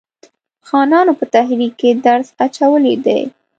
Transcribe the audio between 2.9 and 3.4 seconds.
دی.